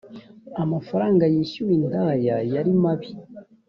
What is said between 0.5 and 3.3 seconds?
amafaranga yishyuwe indaya yarimabi